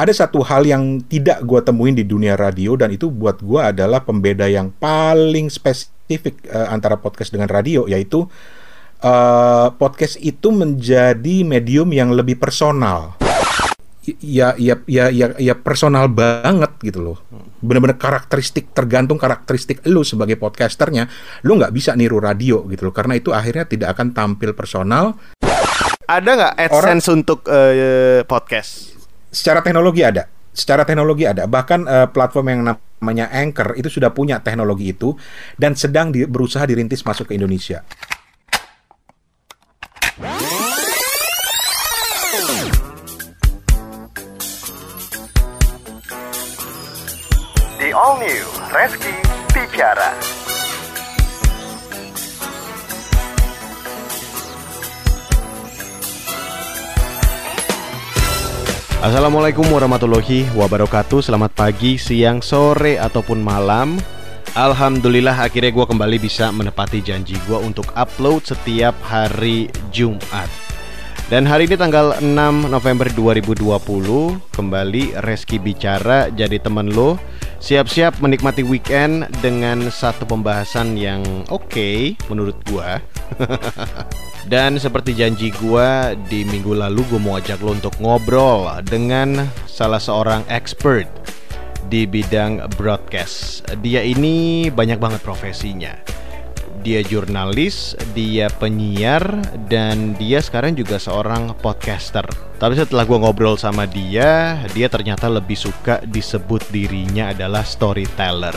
[0.00, 4.00] ada satu hal yang tidak gue temuin di dunia radio dan itu buat gue adalah
[4.00, 8.24] pembeda yang paling spesifik uh, antara podcast dengan radio yaitu
[9.04, 13.20] uh, podcast itu menjadi medium yang lebih personal.
[14.24, 17.18] Ya, ya, ya, ya, ya personal banget gitu loh.
[17.60, 21.04] Bener-bener karakteristik tergantung karakteristik lu sebagai podcasternya.
[21.44, 25.20] Lu nggak bisa niru radio gitu loh, karena itu akhirnya tidak akan tampil personal.
[26.08, 28.99] Ada nggak AdSense Orang, untuk uh, podcast?
[29.30, 34.42] Secara teknologi ada secara teknologi ada bahkan uh, platform yang namanya Anchor itu sudah punya
[34.42, 35.14] teknologi itu
[35.54, 37.86] dan sedang di, berusaha dirintis masuk ke Indonesia.
[47.80, 49.14] The all new Reski
[49.56, 50.49] Bicara.
[59.00, 61.24] Assalamualaikum warahmatullahi wabarakatuh.
[61.24, 63.96] Selamat pagi, siang, sore, ataupun malam.
[64.52, 70.69] Alhamdulillah akhirnya gue kembali bisa menepati janji gue untuk upload setiap hari Jumat
[71.30, 72.26] Dan hari ini tanggal 6
[72.66, 73.70] November 2020
[74.50, 77.22] Kembali Reski Bicara jadi temen lo
[77.62, 82.88] Siap-siap menikmati weekend dengan satu pembahasan yang oke okay, menurut gue
[84.52, 90.02] Dan seperti janji gue di minggu lalu gue mau ajak lo untuk ngobrol dengan salah
[90.02, 91.06] seorang expert
[91.86, 93.66] di bidang broadcast.
[93.82, 95.94] Dia ini banyak banget profesinya.
[96.80, 99.22] Dia jurnalis, dia penyiar,
[99.68, 102.24] dan dia sekarang juga seorang podcaster.
[102.56, 108.56] Tapi setelah gue ngobrol sama dia, dia ternyata lebih suka disebut dirinya adalah storyteller.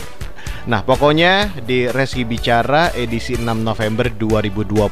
[0.64, 4.88] Nah, pokoknya di Reski Bicara edisi 6 November 2020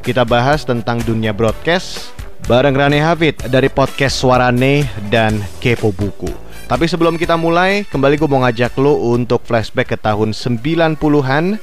[0.00, 2.16] kita bahas tentang dunia broadcast
[2.48, 6.32] bareng Rane Hafid dari podcast Suarane dan Kepo Buku.
[6.66, 11.62] Tapi sebelum kita mulai, kembali gue mau ngajak lo untuk flashback ke tahun 90-an.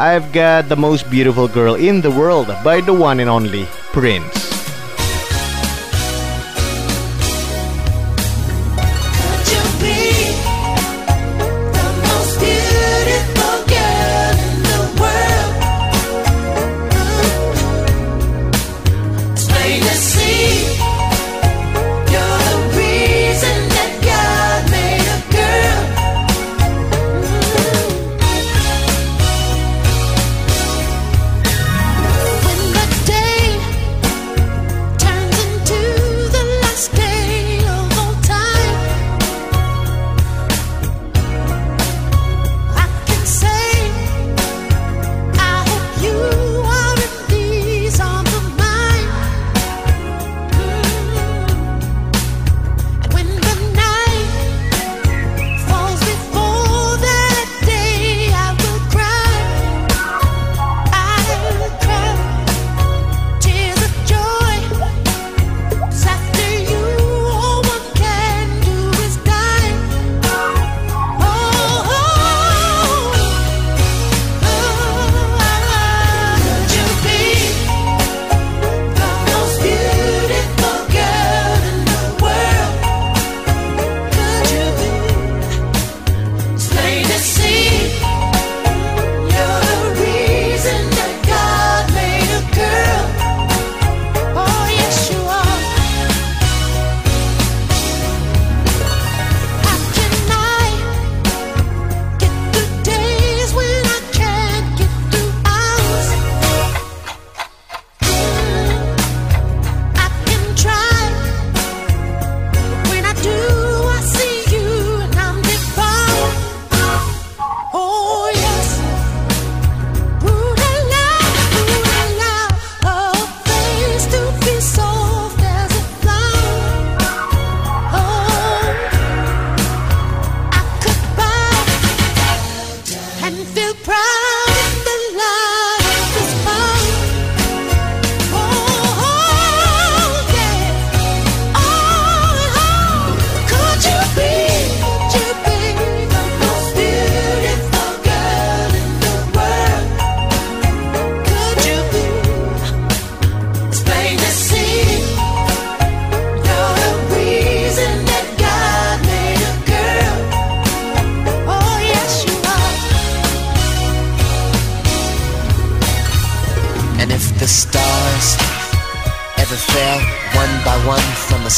[0.00, 4.59] I've got the most beautiful girl in the world by the one and only Prince.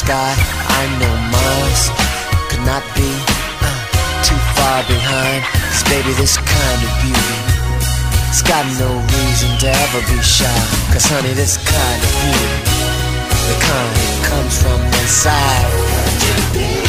[0.02, 0.34] sky.
[0.80, 1.82] I know no Mars,
[2.50, 3.10] could not be
[3.62, 3.70] uh,
[4.26, 5.40] too far behind.
[5.70, 7.38] Cause baby, this kind of beauty,
[8.30, 10.60] it's got no reason to ever be shy.
[10.92, 12.50] Cause honey, this kind of beauty,
[13.48, 16.81] the kind that comes from inside.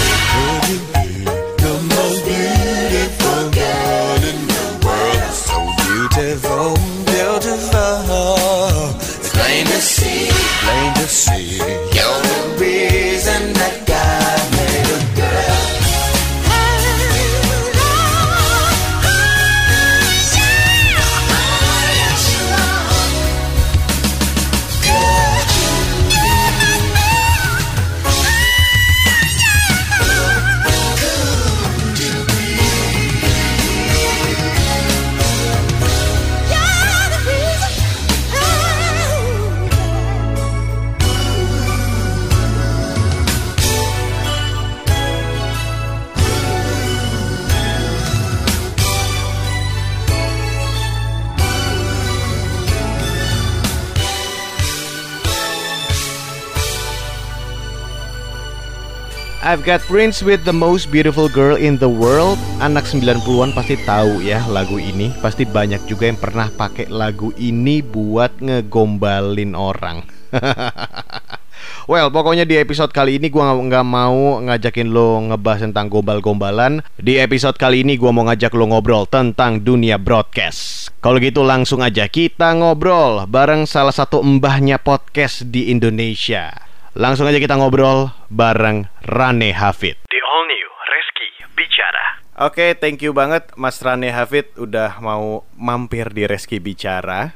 [59.44, 64.24] I've got Prince with the most beautiful girl in the world Anak 90-an pasti tahu
[64.24, 70.08] ya lagu ini Pasti banyak juga yang pernah pakai lagu ini buat ngegombalin orang
[71.92, 76.80] Well, pokoknya di episode kali ini gua nggak mau ngajakin lo ngebahas tentang gombal-gombalan.
[76.96, 80.92] Di episode kali ini gua mau ngajak lo ngobrol tentang dunia broadcast.
[81.04, 86.63] Kalau gitu langsung aja kita ngobrol bareng salah satu mbahnya podcast di Indonesia.
[86.94, 89.98] Langsung aja kita ngobrol bareng Rane Hafid.
[90.06, 92.06] The all new Reski Bicara.
[92.40, 97.34] Oke, thank you banget Mas Rane Hafid udah mau mampir di Reski Bicara.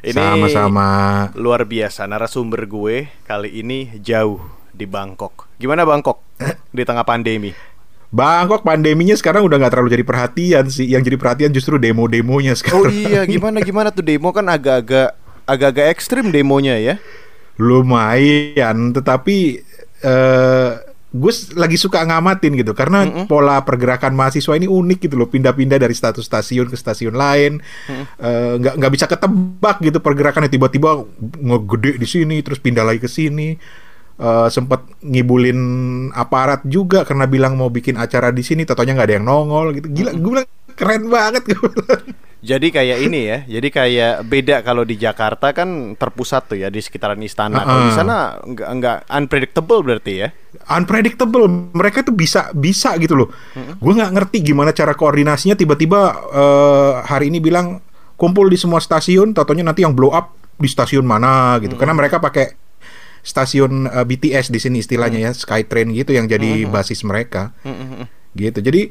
[0.00, 0.88] Ini Sama-sama.
[1.36, 4.40] luar biasa narasumber gue kali ini jauh
[4.70, 5.50] di Bangkok.
[5.58, 6.22] Gimana Bangkok
[6.76, 7.52] di tengah pandemi?
[8.08, 10.86] Bangkok pandeminya sekarang udah nggak terlalu jadi perhatian sih.
[10.86, 12.92] Yang jadi perhatian justru demo-demonya Oh sekarang.
[12.94, 16.94] iya, gimana gimana tuh demo kan agak-agak agak-agak ekstrim demonya ya.
[17.62, 19.36] Lumayan, tetapi
[20.02, 20.70] eh
[21.12, 22.72] gue s- lagi suka ngamatin gitu.
[22.72, 25.28] Karena pola pergerakan mahasiswa ini unik gitu loh.
[25.28, 27.60] Pindah-pindah dari status stasiun ke stasiun lain.
[28.18, 30.48] Eh, nggak nggak bisa ketebak gitu pergerakannya.
[30.48, 31.04] Tiba-tiba
[31.38, 33.54] ngegede di sini terus pindah lagi ke sini.
[34.16, 35.60] Eh, sempat ngibulin
[36.12, 38.64] aparat juga karena bilang mau bikin acara di sini.
[38.64, 39.92] Totonya nggak ada yang nongol gitu.
[39.92, 42.02] Gila gue bilang keren banget gue bilang.
[42.42, 43.38] Jadi kayak ini ya.
[43.46, 47.62] Jadi kayak beda kalau di Jakarta kan terpusat tuh ya di sekitaran istana.
[47.62, 50.28] Kalau di sana nggak nggak unpredictable berarti ya.
[50.74, 51.46] unpredictable.
[51.70, 53.28] Mereka tuh bisa bisa gitu loh.
[53.78, 55.54] Gue nggak ngerti gimana cara koordinasinya.
[55.54, 56.00] Tiba-tiba
[56.34, 57.78] eh, hari ini bilang
[58.18, 61.78] kumpul di semua stasiun totonya nanti yang blow up di stasiun mana gitu.
[61.78, 62.58] Karena mereka pakai
[63.22, 67.54] stasiun eh, BTS di sini istilahnya ya Skytrain gitu yang jadi basis mereka.
[68.34, 68.58] Gitu.
[68.64, 68.90] Jadi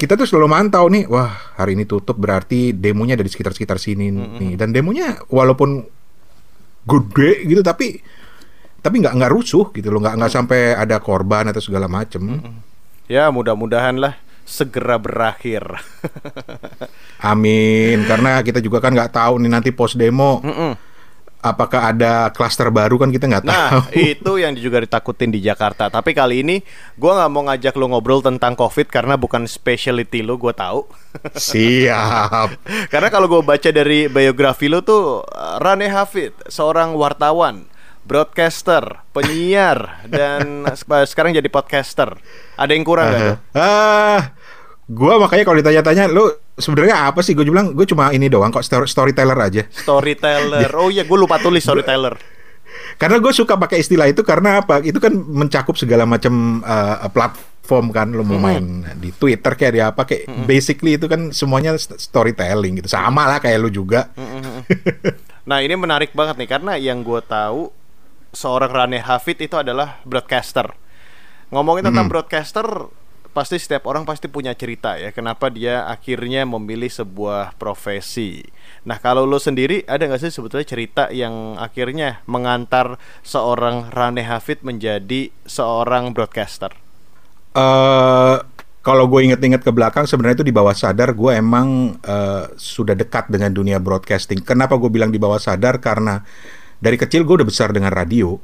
[0.00, 1.28] kita tuh selalu mantau nih wah
[1.60, 4.56] hari ini tutup berarti demonya dari sekitar-sekitar sini nih.
[4.56, 5.84] Dan demonya walaupun
[6.88, 8.00] gede gitu tapi
[8.80, 10.00] tapi nggak nggak rusuh gitu loh.
[10.00, 12.40] Nggak nggak sampai ada korban atau segala macem.
[13.12, 14.16] Ya mudah-mudahan lah
[14.48, 15.68] segera berakhir.
[17.30, 18.08] amin.
[18.08, 20.40] Karena kita juga kan nggak tahu nih nanti pos demo
[21.40, 23.70] apakah ada klaster baru kan kita nggak tahu Nah,
[24.12, 25.88] itu yang juga ditakutin di Jakarta.
[25.88, 26.56] Tapi kali ini
[26.94, 30.84] gua nggak mau ngajak lo ngobrol tentang COVID karena bukan specialty lo, gue tahu.
[31.34, 32.54] siap
[32.86, 37.66] karena kalau gue baca dari biografi lo tuh uh, Rane Hafid, seorang wartawan,
[38.04, 42.14] broadcaster, penyiar, dan se- sekarang jadi podcaster.
[42.54, 43.36] Ada yang kurang nggak tuh?
[43.56, 44.20] ah
[44.90, 48.60] gua makanya kalau ditanya-tanya lu sebenarnya apa sih gue bilang gue cuma ini doang kok
[48.60, 50.66] story- storyteller aja Storyteller.
[50.76, 52.18] Oh iya, gue lupa tulis storyteller.
[52.96, 54.82] Karena gue suka pakai istilah itu karena apa?
[54.82, 58.62] Itu kan mencakup segala macam uh, platform kan lo mau main
[58.94, 62.88] di Twitter kayak di apa kayak basically itu kan semuanya st- storytelling gitu.
[62.88, 64.10] Sama lah kayak lu juga.
[65.40, 67.72] Nah ini menarik banget nih karena yang gue tahu
[68.30, 70.70] seorang Rane Hafid itu adalah broadcaster.
[71.50, 72.66] Ngomongin tentang broadcaster,
[73.30, 78.42] pasti setiap orang pasti punya cerita ya kenapa dia akhirnya memilih sebuah profesi.
[78.86, 84.66] Nah kalau lo sendiri ada nggak sih sebetulnya cerita yang akhirnya mengantar seorang Rane Hafid
[84.66, 86.74] menjadi seorang broadcaster?
[87.50, 88.36] eh
[88.80, 93.28] kalau gue inget-inget ke belakang sebenarnya itu di bawah sadar gue emang eh, sudah dekat
[93.28, 94.40] dengan dunia broadcasting.
[94.40, 95.78] Kenapa gue bilang di bawah sadar?
[95.84, 96.16] Karena
[96.80, 98.40] dari kecil gue udah besar dengan radio.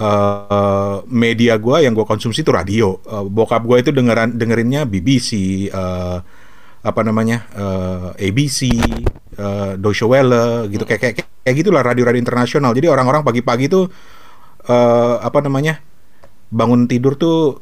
[0.00, 2.96] Eh, media gue yang gue konsumsi itu radio.
[3.04, 5.30] Eh, bokap gue itu dengeran dengerinnya BBC,
[5.68, 6.18] eh,
[6.80, 8.72] apa namanya eh, ABC,
[9.36, 12.72] eh, Deutsche Welle, gitu kayak kayak kayak gitulah radio-radio internasional.
[12.72, 13.92] Jadi orang-orang pagi-pagi tuh
[14.68, 15.84] eh, apa namanya
[16.48, 17.60] bangun tidur tuh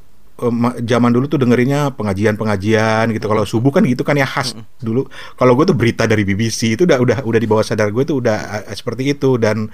[0.55, 3.27] ma- zaman dulu tuh dengerinnya pengajian-pengajian gitu.
[3.27, 5.11] Kalau subuh kan gitu kan ya khas dulu.
[5.35, 8.23] Kalau gue tuh berita dari BBC itu udah udah udah di bawah sadar gue tuh
[8.23, 9.67] udah seperti itu dan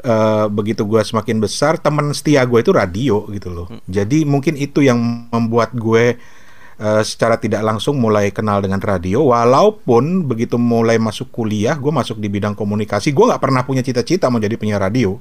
[0.00, 3.66] eh, begitu gue semakin besar teman setia gue itu radio gitu loh.
[3.86, 4.98] Jadi mungkin itu yang
[5.30, 6.16] membuat gue
[6.80, 9.24] eh, secara tidak langsung mulai kenal dengan radio.
[9.28, 13.12] Walaupun begitu mulai masuk kuliah, gue masuk di bidang komunikasi.
[13.12, 15.20] Gue nggak pernah punya cita-cita mau jadi penyiar radio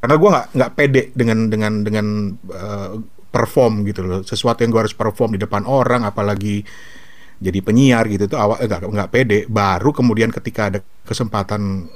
[0.00, 2.06] karena gue nggak nggak pede dengan dengan dengan
[2.50, 2.90] eh,
[3.30, 6.66] perform gitu loh sesuatu yang gue harus perform di depan orang apalagi
[7.40, 11.86] jadi penyiar gitu tuh awal nggak nggak pede baru kemudian ketika ada kesempatan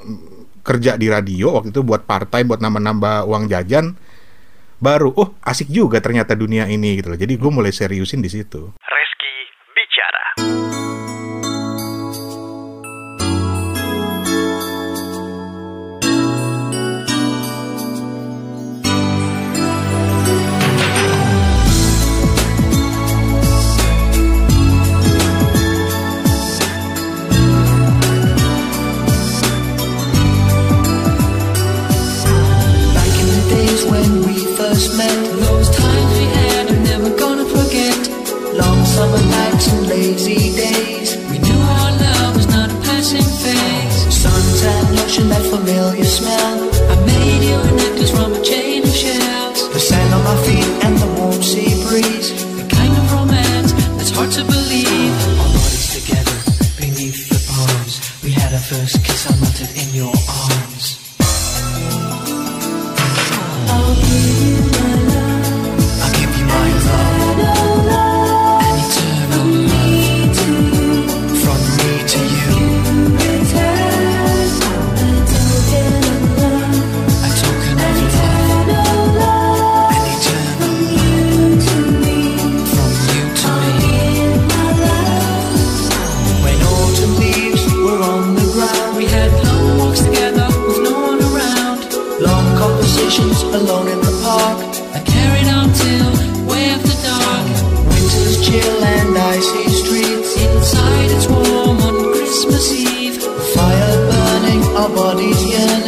[0.65, 3.95] kerja di radio waktu itu buat part time buat nambah-nambah uang jajan
[4.81, 7.21] baru oh asik juga ternyata dunia ini gitu loh.
[7.21, 8.73] Jadi gue mulai seriusin di situ
[105.07, 105.84] 我的眼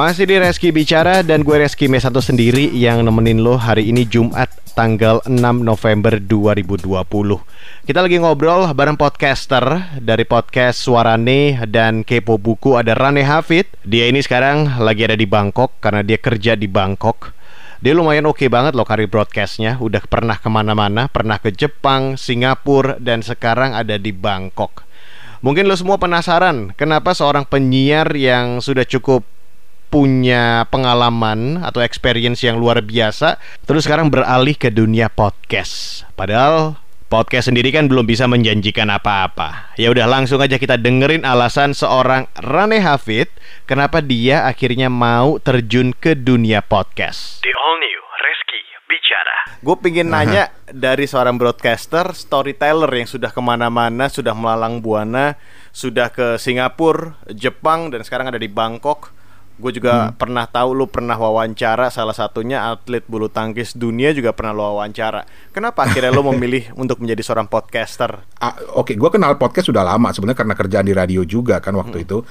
[0.00, 4.48] Masih di Reski Bicara dan gue Reski Mesanto sendiri yang nemenin lo hari ini Jumat
[4.72, 6.88] tanggal 6 November 2020.
[7.84, 9.60] Kita lagi ngobrol bareng podcaster
[10.00, 13.68] dari podcast Suarane dan Kepo Buku ada Rane Hafid.
[13.84, 17.36] Dia ini sekarang lagi ada di Bangkok karena dia kerja di Bangkok.
[17.84, 23.00] Dia lumayan oke banget loh karir broadcastnya Udah pernah ke mana-mana Pernah ke Jepang, Singapura
[23.00, 24.84] Dan sekarang ada di Bangkok
[25.40, 29.24] Mungkin lo semua penasaran kenapa seorang penyiar yang sudah cukup
[29.90, 36.06] punya pengalaman atau experience yang luar biasa terus sekarang beralih ke dunia podcast.
[36.14, 36.78] Padahal
[37.10, 39.74] podcast sendiri kan belum bisa menjanjikan apa-apa.
[39.74, 43.26] Ya udah langsung aja kita dengerin alasan seorang Rane Hafid
[43.66, 47.42] kenapa dia akhirnya mau terjun ke dunia podcast.
[47.42, 49.36] The all new Reski Bicara.
[49.58, 55.34] Gue pingin nanya dari seorang broadcaster, storyteller yang sudah ke mana-mana, sudah melalang buana,
[55.74, 59.19] sudah ke Singapura, Jepang, dan sekarang ada di Bangkok.
[59.60, 64.56] Gue juga pernah tahu lu pernah wawancara salah satunya atlet bulu tangkis dunia juga pernah
[64.56, 65.28] lu wawancara.
[65.52, 68.24] Kenapa akhirnya lu memilih untuk menjadi seorang podcaster?
[68.40, 72.08] Ah, Oke, gue kenal podcast sudah lama sebenarnya karena kerjaan di radio juga kan waktu
[72.08, 72.24] itu.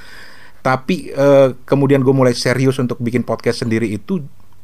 [0.59, 4.19] Tapi eh, kemudian gue mulai serius untuk bikin podcast sendiri itu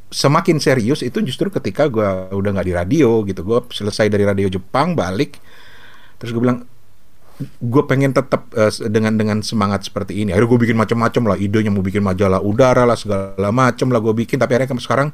[0.10, 3.46] semakin serius itu justru ketika gue udah nggak di radio gitu.
[3.46, 5.38] Gue selesai dari radio Jepang balik,
[6.18, 6.66] terus gue bilang
[7.42, 10.32] gue pengen tetap eh, dengan dengan semangat seperti ini.
[10.32, 14.14] Akhirnya gue bikin macam-macam lah idenya mau bikin majalah udara lah segala macam lah gue
[14.26, 14.40] bikin.
[14.40, 15.10] Tapi akhirnya sekarang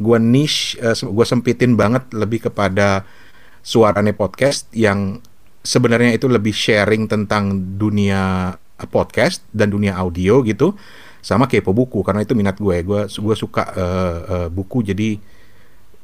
[0.00, 3.04] gue niche, gue sempitin banget lebih kepada
[3.60, 5.20] suarane podcast yang
[5.60, 8.56] sebenarnya itu lebih sharing tentang dunia
[8.88, 10.72] podcast dan dunia audio gitu
[11.20, 15.20] sama kepo buku karena itu minat gue gue gue suka eh, eh, buku jadi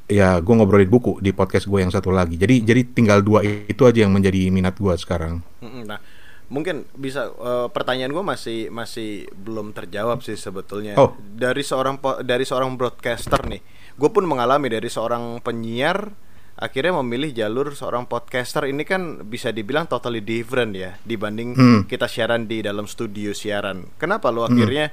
[0.06, 3.82] ya gue ngobrolin buku di podcast gue yang satu lagi jadi jadi tinggal dua itu
[3.82, 5.98] aja yang menjadi minat gue sekarang Nah,
[6.46, 10.94] mungkin bisa eh, pertanyaan gue masih masih belum terjawab sih sebetulnya.
[10.94, 11.14] Oh.
[11.18, 13.60] Dari seorang dari seorang broadcaster nih,
[13.94, 16.10] gue pun mengalami dari seorang penyiar
[16.56, 21.80] akhirnya memilih jalur seorang podcaster ini kan bisa dibilang totally different ya dibanding Hmm.
[21.84, 23.92] kita siaran di dalam studio siaran.
[24.00, 24.88] Kenapa lo akhirnya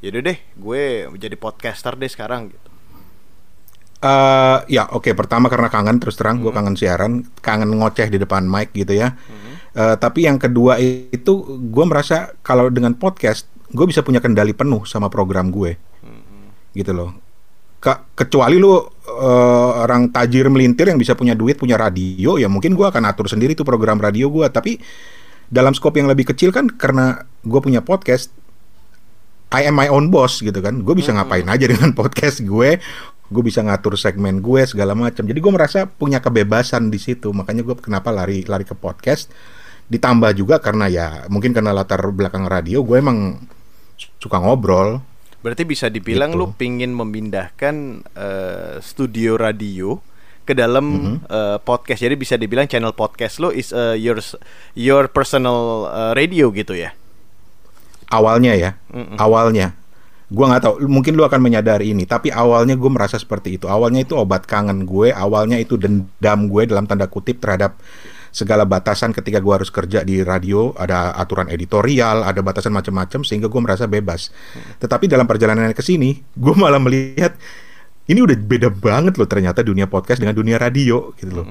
[0.00, 0.82] yaudah deh gue
[1.20, 2.71] jadi podcaster deh sekarang gitu.
[4.02, 8.42] Eh ya oke pertama karena kangen terus terang gue kangen siaran kangen ngoceh di depan
[8.42, 9.14] mic gitu ya.
[9.72, 11.32] Eh, tapi yang kedua itu
[11.70, 15.78] gue merasa kalau dengan podcast gue bisa punya kendali penuh sama program gue.
[16.74, 17.14] Gitu loh.
[17.78, 22.74] Ka- kecuali lu eh, orang tajir melintir yang bisa punya duit punya radio ya mungkin
[22.74, 24.82] gue akan atur sendiri tuh program radio gue tapi
[25.46, 28.34] dalam skop yang lebih kecil kan karena gue punya podcast
[29.52, 30.80] I am my own boss gitu kan.
[30.80, 32.80] Gue bisa ngapain aja dengan podcast gue
[33.32, 37.64] gue bisa ngatur segmen gue segala macam jadi gue merasa punya kebebasan di situ makanya
[37.64, 39.32] gue kenapa lari lari ke podcast
[39.88, 43.40] ditambah juga karena ya mungkin karena latar belakang radio gue emang
[44.20, 45.00] suka ngobrol
[45.42, 46.38] Berarti bisa dibilang Gitu.
[46.38, 47.74] lu pingin memindahkan
[48.14, 49.98] eh, studio radio
[50.42, 51.98] ke dalam eh, podcast.
[51.98, 54.22] Jadi bisa dibilang channel podcast lo is eh, your
[54.78, 56.94] your personal eh, radio gitu ya.
[58.06, 59.16] awalnya ya Mm-mm.
[59.18, 59.74] awalnya
[60.32, 60.74] gue nggak tahu.
[60.88, 63.68] Mungkin lu akan menyadari ini tapi awalnya gue merasa seperti itu.
[63.68, 67.76] Awalnya itu obat kangen gue awalnya itu dendam gue dalam tanda kutip terhadap
[68.32, 73.52] segala batasan ketika gue harus kerja di radio ada aturan editorial ada batasan macam-macam sehingga
[73.52, 74.32] gue merasa bebas.
[74.80, 77.36] Tetapi dalam perjalanan ke sini gue malah melihat
[78.08, 81.46] ini udah beda banget loh ternyata dunia podcast dengan dunia radio gitu loh.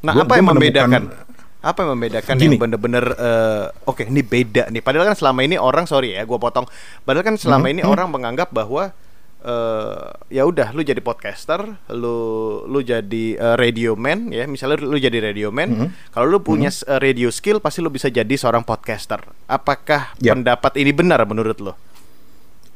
[0.00, 1.02] Nah, Gua- apa yang gua membedakan?
[1.60, 2.56] Apa yang membedakan Gini.
[2.56, 4.80] yang bener-bener eh, oke ini beda nih.
[4.80, 6.64] Padahal kan selama ini orang sorry ya, gua potong.
[7.02, 7.90] Padahal kan selama Mhm, ini mhm.
[7.90, 8.96] orang menganggap bahwa
[9.40, 12.16] eh ya udah lu jadi podcaster, lu
[12.64, 15.88] lu jadi eh, radio man ya, misalnya lu jadi radio man, Mhm.
[16.12, 19.20] kalau lu punya eh, radio skill pasti lu bisa jadi seorang podcaster.
[19.46, 20.36] Apakah Yap.
[20.36, 21.72] pendapat ini benar menurut lo?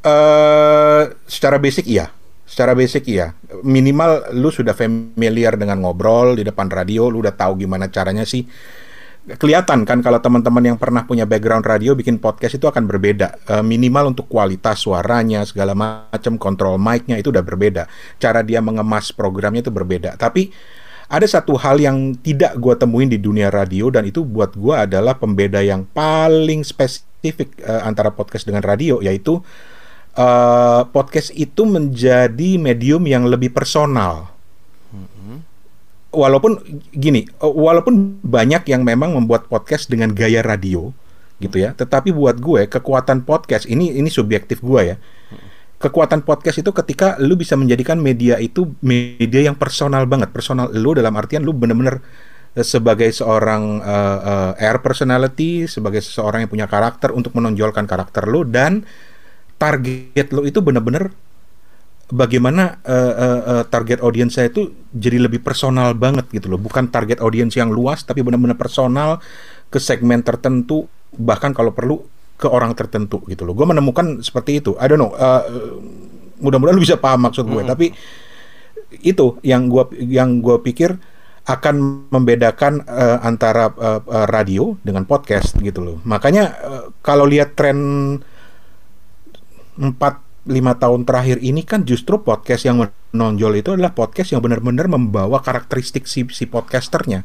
[0.03, 2.13] eh secara basic iya.
[2.45, 3.33] Secara basic iya.
[3.65, 8.45] Minimal lu sudah familiar dengan ngobrol di depan radio, lu udah tahu gimana caranya sih.
[9.25, 13.41] Kelihatan kan kalau teman-teman yang pernah punya background radio bikin podcast itu akan berbeda.
[13.49, 17.89] Eh, minimal untuk kualitas suaranya segala macam, kontrol mic-nya itu udah berbeda.
[18.21, 20.21] Cara dia mengemas programnya itu berbeda.
[20.21, 20.53] Tapi
[21.09, 25.17] ada satu hal yang tidak gua temuin di dunia radio dan itu buat gua adalah
[25.17, 29.41] pembeda yang paling spesifik eh, antara podcast dengan radio yaitu
[30.15, 34.33] eh, podcast itu menjadi medium yang lebih personal.
[36.15, 36.63] Walaupun
[36.95, 40.95] gini, eh, walaupun banyak yang memang membuat podcast dengan gaya radio,
[41.43, 41.75] gitu ya.
[41.75, 44.97] Tetapi buat gue kekuatan podcast ini ini subjektif gue ya.
[45.83, 50.97] Kekuatan podcast itu ketika lu bisa menjadikan media itu media yang personal banget, personal lu
[50.97, 52.01] dalam artian lu bener-bener
[52.57, 58.25] eh, sebagai seorang eh, eh, air personality, sebagai seseorang yang punya karakter untuk menonjolkan karakter
[58.25, 58.87] lu dan
[59.65, 61.09] target lo itu benar-benar
[62.13, 66.61] bagaimana eh, eh, eh, target audiens saya itu jadi lebih personal banget gitu loh.
[66.61, 69.25] Bukan target audiens yang luas tapi benar-benar personal
[69.73, 70.85] ke segmen tertentu
[71.17, 72.05] bahkan kalau perlu
[72.37, 73.57] ke orang tertentu gitu loh.
[73.57, 74.77] Gue menemukan seperti itu.
[74.77, 75.43] I don't know eh,
[76.45, 77.65] mudah-mudahan lu bisa paham maksud gue.
[77.65, 77.87] Tapi
[79.01, 80.95] itu yang gua yang gua pikir
[81.45, 85.97] akan membedakan eh, antara eh, radio dengan podcast gitu loh.
[86.07, 87.79] Makanya eh, kalau lihat tren
[89.79, 94.93] 4 5 tahun terakhir ini kan justru podcast yang menonjol itu adalah podcast yang benar-benar
[94.93, 97.25] membawa karakteristik si si podcasternya.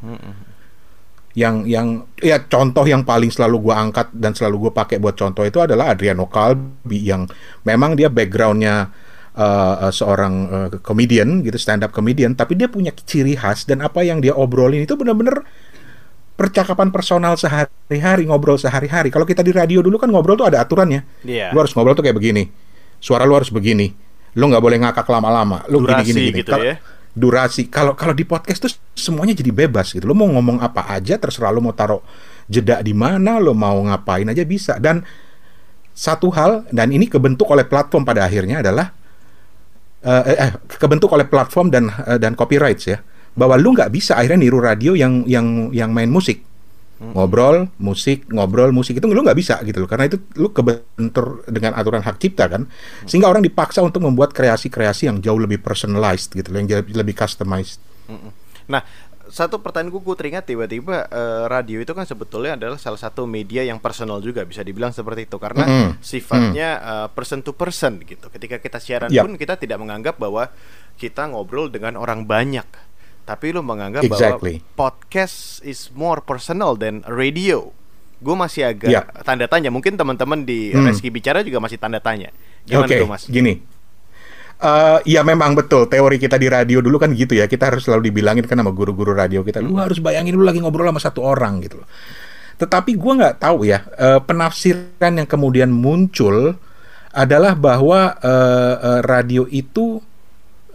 [1.36, 1.88] Yang yang
[2.24, 5.92] ya contoh yang paling selalu gua angkat dan selalu gue pakai buat contoh itu adalah
[5.92, 7.28] Adriano Calbi yang
[7.68, 8.88] memang dia backgroundnya
[9.36, 14.04] uh, seorang uh, comedian gitu stand up comedian tapi dia punya ciri khas dan apa
[14.04, 15.44] yang dia obrolin itu benar-benar
[16.40, 19.12] percakapan personal sehari-hari ngobrol sehari-hari.
[19.12, 21.04] Kalau kita di radio dulu kan ngobrol tuh ada aturannya.
[21.28, 21.52] Iya.
[21.52, 22.48] lu harus ngobrol tuh kayak begini.
[23.04, 23.92] Suara lu harus begini.
[24.40, 25.68] Lu nggak boleh ngakak lama-lama.
[25.68, 26.40] Lu Durasi gini gini gini.
[26.40, 26.76] gitu Kalau- ya.
[27.12, 27.68] durasi.
[27.68, 30.08] Kalau kalau di podcast tuh semuanya jadi bebas gitu.
[30.08, 32.00] Lu mau ngomong apa aja terserah lu mau taruh
[32.48, 34.80] jeda di mana lu mau ngapain aja bisa.
[34.80, 35.04] Dan
[35.92, 38.96] satu hal dan ini kebentuk oleh platform pada akhirnya adalah
[40.00, 44.18] eh, eh, eh, kebentuk oleh platform dan eh, dan copyrights ya bahwa lu nggak bisa
[44.18, 46.46] akhirnya niru radio yang yang yang main musik
[47.00, 51.72] ngobrol musik ngobrol musik itu lu nggak bisa gitu loh karena itu lu kebentur dengan
[51.80, 52.68] aturan hak cipta kan
[53.08, 57.16] sehingga orang dipaksa untuk membuat kreasi-kreasi yang jauh lebih personalized gitu loh yang jauh lebih
[57.16, 57.80] customized
[58.70, 58.86] Nah,
[59.30, 63.78] satu pertanyaan gue teringat tiba-tiba eh, radio itu kan sebetulnya adalah salah satu media yang
[63.78, 65.90] personal juga bisa dibilang seperti itu karena Mm-mm.
[66.02, 68.30] sifatnya eh, person to person gitu.
[68.30, 69.26] Ketika kita siaran Yap.
[69.26, 70.50] pun kita tidak menganggap bahwa
[70.98, 72.66] kita ngobrol dengan orang banyak.
[73.30, 74.66] Tapi lu menganggap Exactly.
[74.74, 77.70] bahwa podcast is more personal than radio.
[78.18, 79.06] Gue masih agak Ya.
[79.22, 79.70] tanda tanya.
[79.70, 80.90] Mungkin teman-teman di Hmm.
[80.90, 82.34] Reski bicara juga masih tanda tanya.
[82.66, 83.30] Gimana Oke, tuh Mas?
[83.30, 83.62] gini.
[84.60, 88.12] Eh ya memang betul teori kita di radio dulu kan gitu ya kita harus selalu
[88.12, 91.64] dibilangin kan sama guru-guru radio kita lu harus bayangin lu lagi ngobrol sama satu orang
[91.64, 91.88] gitu loh.
[92.60, 96.60] Tetapi gua nggak tahu ya eh, penafsiran yang kemudian muncul
[97.16, 100.04] adalah bahwa eh, eh, radio itu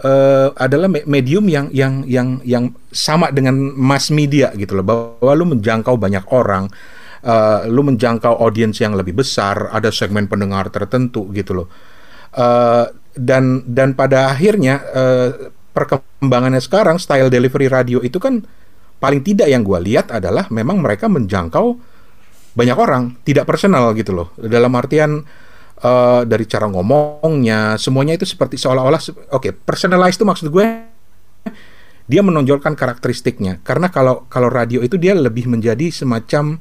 [0.05, 4.85] eh, adalah me- medium yang yang yang yang sama dengan mass media gitu loh.
[4.85, 6.69] Bahwa lu menjangkau banyak orang
[7.25, 11.69] eh, lu menjangkau audiens yang lebih besar ada segmen pendengar tertentu gitu loh.
[12.37, 12.87] Eh,
[13.17, 15.31] dan dan pada akhirnya eh,
[15.75, 18.45] perkembangannya sekarang style delivery radio itu kan
[19.01, 21.77] paling tidak yang gua lihat adalah memang mereka menjangkau
[22.55, 24.29] banyak orang tidak personal gitu loh.
[24.39, 25.27] Dalam artian
[25.83, 30.67] eh, dari cara ngomongnya semuanya itu seperti seolah-olah se- oke personalized itu maksud gue
[32.05, 33.65] dia menonjolkan karakteristiknya.
[33.65, 36.61] Karena kalau kalau radio itu dia lebih menjadi semacam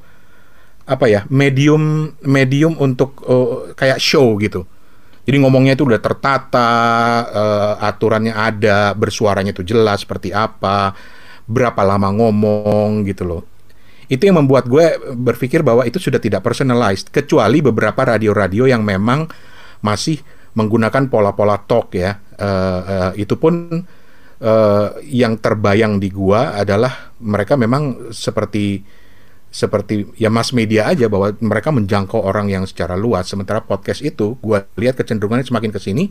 [0.84, 4.64] apa ya medium medium untuk eh, kayak show gitu.
[5.24, 6.70] Jadi ngomongnya itu udah tertata
[7.28, 10.96] eh, aturannya ada bersuaranya itu jelas seperti apa
[11.44, 13.42] berapa lama ngomong gitu loh
[14.08, 19.28] itu yang membuat gue berpikir bahwa itu sudah tidak personalized kecuali beberapa radio-radio yang memang
[19.84, 20.20] masih
[20.56, 22.16] menggunakan pola-pola talk ya.
[22.34, 23.84] Eh, eh, itu pun
[24.40, 28.82] eh, yang terbayang di gua adalah mereka memang seperti
[29.54, 33.30] seperti ya mass media aja bahwa mereka menjangkau orang yang secara luas.
[33.30, 36.10] Sementara podcast itu gua lihat kecenderungannya semakin ke sini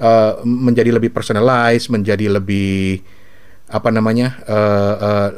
[0.00, 3.02] eh, menjadi lebih personalized menjadi lebih
[3.66, 5.30] apa namanya eh, eh,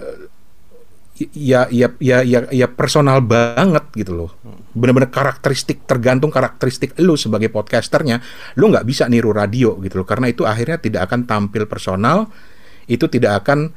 [1.34, 4.30] ya ya ya ya ya personal banget gitu loh.
[4.74, 8.22] Benar-benar karakteristik tergantung karakteristik lu sebagai podcasternya
[8.54, 10.06] lu nggak bisa niru radio gitu loh.
[10.06, 12.30] Karena itu akhirnya tidak akan tampil personal
[12.88, 13.74] itu tidak akan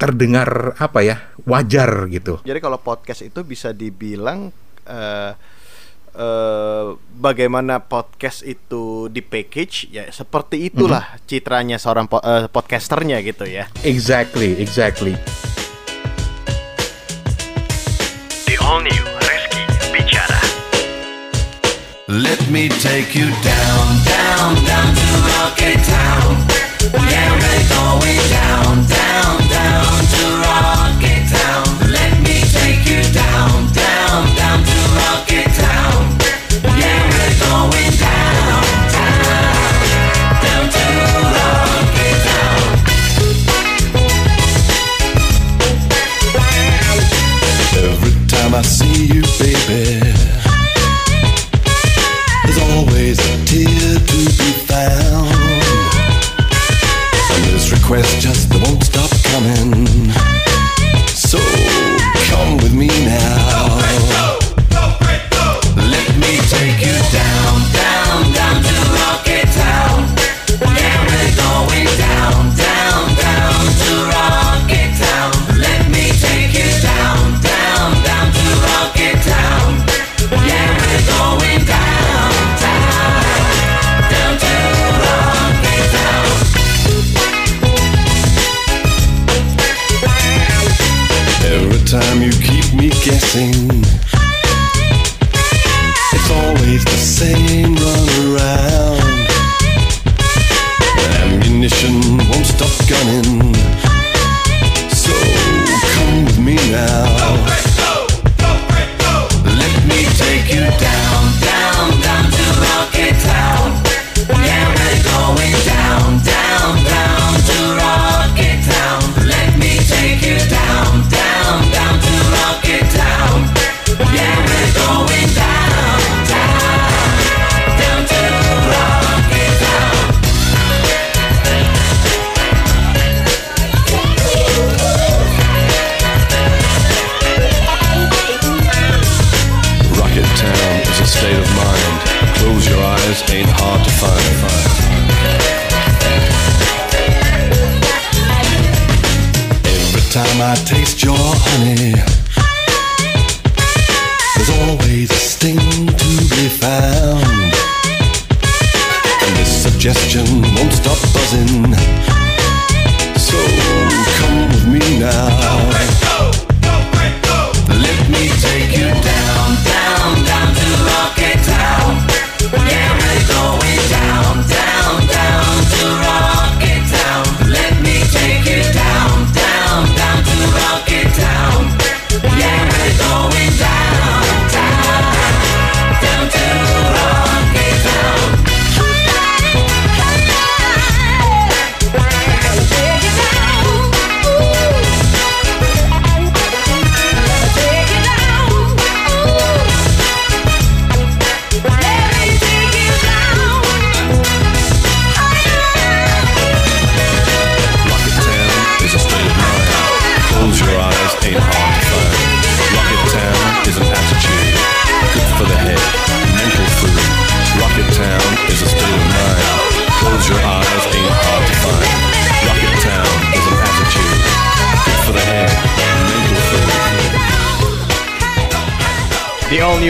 [0.00, 2.40] terdengar apa ya wajar gitu.
[2.46, 4.48] Jadi kalau podcast itu bisa dibilang
[4.88, 5.32] eh
[6.16, 13.46] eh, bagaimana podcast itu di package ya seperti itulah citranya seorang po- eh, podcasternya gitu
[13.46, 13.70] ya.
[13.86, 15.14] exactly exactly
[18.70, 20.42] all new Reski Bicara.
[22.06, 26.30] Let me take you down, down, down to Rocket Town.
[27.10, 31.66] Yeah, we're going down, down, down to Rocket Town.
[31.96, 36.00] Let me take you down, down, down to Rocket Town.
[36.82, 37.89] Yeah, we're going
[48.60, 50.00] I see you, baby.
[52.44, 55.32] There's always a tear to be found.
[57.32, 60.12] And this request just won't stop coming.
[61.14, 61.38] So
[62.28, 63.69] come with me now.
[93.30, 93.79] Sing.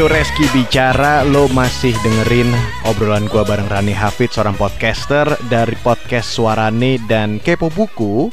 [0.01, 2.49] New Reski Bicara Lo masih dengerin
[2.89, 8.33] obrolan gua bareng Rani Hafid Seorang podcaster dari podcast Suarane dan Kepo Buku.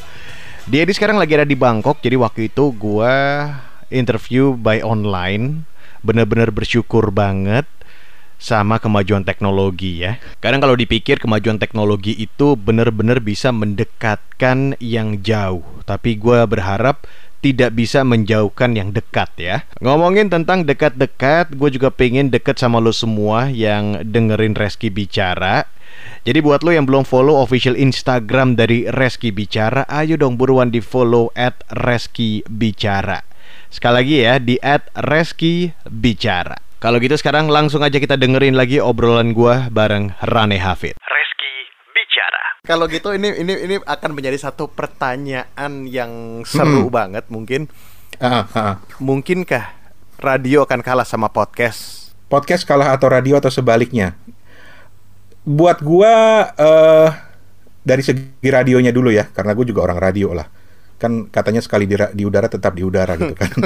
[0.63, 3.51] Dia di sekarang lagi ada di Bangkok Jadi waktu itu gua
[3.91, 5.67] interview by online.
[6.07, 7.67] Bener-bener bersyukur banget
[8.39, 10.23] sama kemajuan teknologi ya.
[10.39, 15.67] Kadang kalau dipikir kemajuan teknologi itu bener-bener bisa mendekatkan yang jauh.
[15.83, 17.03] Tapi gua berharap
[17.41, 19.55] tidak bisa menjauhkan yang dekat ya.
[19.79, 25.69] Ngomongin tentang dekat-dekat, gue juga pengen deket sama lo semua yang dengerin Reski bicara.
[26.27, 30.83] Jadi buat lo yang belum follow official Instagram dari Reski Bicara, ayo dong buruan di
[30.83, 33.23] follow at Reski Bicara.
[33.71, 36.59] Sekali lagi ya di at Reski Bicara.
[36.77, 40.93] Kalau gitu sekarang langsung aja kita dengerin lagi obrolan gua bareng Rane Hafid.
[42.67, 47.71] Kalau gitu ini ini ini akan menjadi satu pertanyaan yang seru banget mungkin.
[48.19, 48.83] Ah, ah.
[48.99, 49.71] Mungkinkah
[50.19, 52.11] radio akan kalah sama podcast?
[52.27, 54.19] Podcast kalah atau radio atau sebaliknya?
[55.47, 56.11] Buat gua
[56.59, 57.09] eh
[57.87, 60.51] dari segi radionya dulu ya, karena gue juga orang radio lah.
[60.99, 63.47] Kan katanya sekali di, di udara tetap di udara gitu kan.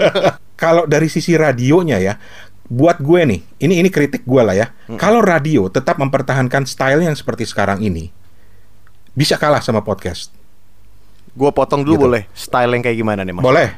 [0.64, 2.16] Kalau dari sisi radionya ya,
[2.70, 4.70] buat gue nih, ini ini kritik gue lah ya.
[4.94, 8.14] Kalau radio tetap mempertahankan style yang seperti sekarang ini,
[9.10, 10.30] bisa kalah sama podcast.
[11.34, 12.04] Gue potong dulu Gitu.
[12.06, 12.22] boleh?
[12.30, 13.42] Style yang kayak gimana nih mas?
[13.42, 13.68] Boleh.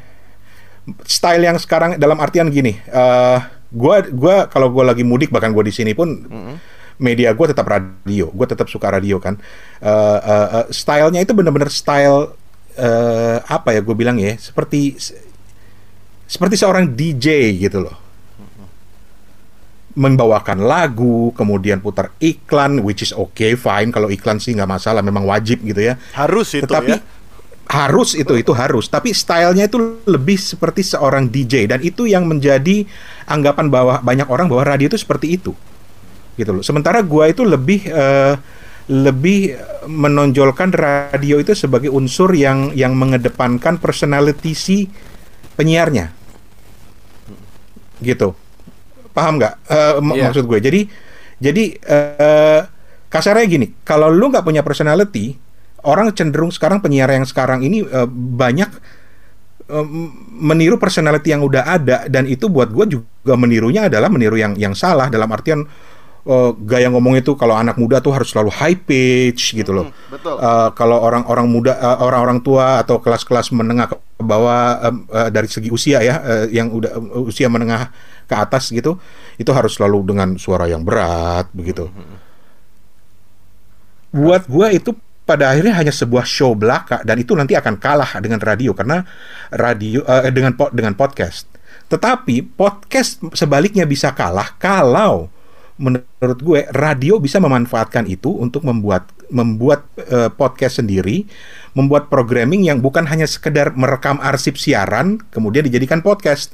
[1.08, 3.38] Style yang sekarang dalam artian gini, eh
[3.72, 6.26] gua gua kalau gua lagi mudik bahkan gua di sini pun
[6.98, 9.38] media gua tetap radio, gua tetap suka radio kan.
[9.78, 9.88] Eh
[10.20, 12.34] eh, eh, stylenya itu benar-benar style
[12.72, 14.96] eh apa ya gue bilang ya, seperti
[16.26, 17.96] seperti seorang DJ gitu loh.
[19.92, 23.92] Membawakan lagu, kemudian putar iklan, which is okay, fine.
[23.92, 26.00] Kalau iklan sih nggak masalah, memang wajib gitu ya.
[26.16, 27.04] Harus itu tetapi ya.
[27.68, 28.88] harus itu itu harus.
[28.88, 32.88] Tapi stylenya itu lebih seperti seorang DJ dan itu yang menjadi
[33.28, 35.52] anggapan bahwa banyak orang bahwa radio itu seperti itu.
[36.40, 36.64] Gitu loh.
[36.64, 38.34] Sementara gua itu lebih eh,
[38.88, 44.88] lebih menonjolkan radio itu sebagai unsur yang yang mengedepankan personality si
[45.56, 46.16] penyiarnya.
[48.00, 48.41] Gitu
[49.12, 50.24] paham nggak Eh, mak- Iya.
[50.28, 50.80] maksud gue jadi
[51.38, 52.60] jadi eh,
[53.06, 55.36] kasarnya gini kalau lu nggak punya personality
[55.84, 58.70] orang cenderung sekarang penyiar yang sekarang ini eh, banyak
[59.68, 59.86] eh,
[60.32, 64.72] meniru personality yang udah ada dan itu buat gue juga menirunya adalah meniru yang yang
[64.72, 65.66] salah dalam artian
[66.22, 69.90] eh, gaya ngomong itu kalau anak muda tuh harus selalu high pitch gitu loh.
[70.08, 70.38] betul.
[70.38, 75.50] Eh, kalau orang-orang muda, eh, orang-orang tua atau kelas-kelas menengah ke bawah em, eh, dari
[75.50, 77.90] segi usia ya, eh, yang udah eh, usia menengah
[78.26, 78.98] ke atas gitu,
[79.36, 81.88] itu harus selalu dengan suara yang berat begitu.
[84.12, 88.42] Buat gua itu pada akhirnya hanya sebuah show belaka dan itu nanti akan kalah dengan
[88.42, 89.06] radio karena
[89.54, 91.46] radio eh, dengan dengan podcast.
[91.86, 95.30] Tetapi podcast sebaliknya bisa kalah kalau
[95.80, 101.24] menurut gue radio bisa memanfaatkan itu untuk membuat membuat eh, podcast sendiri,
[101.72, 106.52] membuat programming yang bukan hanya sekedar merekam arsip siaran kemudian dijadikan podcast,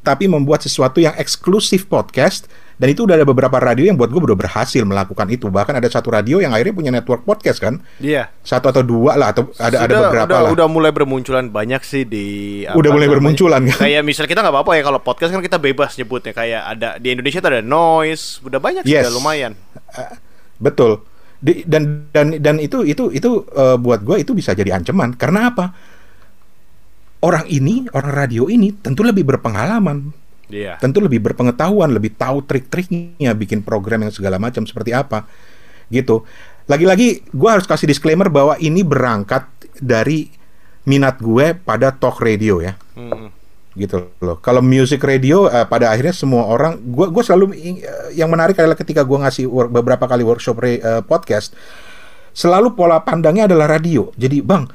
[0.00, 2.46] tapi membuat sesuatu yang eksklusif podcast
[2.76, 5.46] dan itu udah ada beberapa radio yang buat gue udah berhasil melakukan itu.
[5.46, 7.78] Bahkan ada satu radio yang akhirnya punya network podcast kan.
[8.02, 8.26] Iya.
[8.42, 10.50] Satu atau dua lah atau ada ada Sudah- beberapa udah, lah.
[10.50, 12.26] udah mulai bermunculan banyak sih di
[12.74, 13.86] Udah mulai bermunculan, kan?
[13.86, 17.08] Kayak misalnya kita nggak apa-apa ya kalau podcast kan kita bebas nyebutnya kayak ada di
[17.14, 19.06] Indonesia tuh ada noise, udah banyak sih Yes.
[19.06, 19.52] udah lumayan.
[20.58, 21.06] Betul.
[21.42, 25.50] Di- dan dan dan itu itu itu eh, buat gue itu bisa jadi ancaman karena
[25.50, 25.66] apa?
[27.22, 30.10] Orang ini, orang radio ini tentu lebih berpengalaman,
[30.50, 30.74] Iya.
[30.82, 35.26] tentu lebih berpengetahuan, lebih tahu trik-triknya bikin program yang segala macam seperti apa.
[35.86, 36.26] Gitu.
[36.66, 39.46] Lagi-lagi gue harus kasih disclaimer bahwa ini berangkat
[39.78, 40.34] dari
[40.82, 42.74] minat gue pada talk radio ya.
[42.98, 43.41] Mm-mm.
[43.72, 44.36] Gitu loh.
[44.40, 47.80] Kalau music radio eh, pada akhirnya semua orang, gua gua selalu eh,
[48.12, 51.56] yang menarik adalah ketika gua ngasih wor- beberapa kali workshop re- eh, podcast,
[52.36, 54.12] selalu pola pandangnya adalah radio.
[54.20, 54.68] Jadi bang,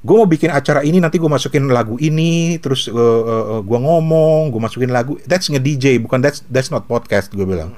[0.00, 4.48] gua mau bikin acara ini nanti gua masukin lagu ini, terus eh, eh, gua ngomong,
[4.48, 5.20] gua masukin lagu.
[5.28, 7.76] That's nge DJ, bukan that's that's not podcast gue bilang.